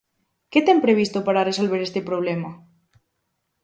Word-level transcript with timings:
¿Que 0.51 0.59
ten 0.67 0.83
previsto 0.85 1.19
para 1.27 1.47
resolver 1.49 1.81
este 1.83 2.01
problema? 2.09 2.51